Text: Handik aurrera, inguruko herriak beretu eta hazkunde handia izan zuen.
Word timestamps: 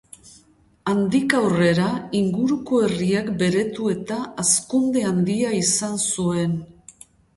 Handik 0.91 1.33
aurrera, 1.39 1.89
inguruko 2.19 2.79
herriak 2.87 3.29
beretu 3.43 3.91
eta 3.97 4.17
hazkunde 4.45 5.05
handia 5.11 5.53
izan 5.63 6.01
zuen. 6.09 6.57